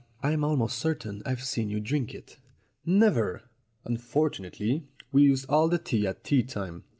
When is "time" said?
6.41-6.85